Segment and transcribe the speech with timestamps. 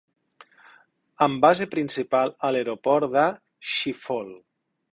[1.25, 3.27] Amb base principal a l'aeroport de
[3.75, 4.37] Schiphol.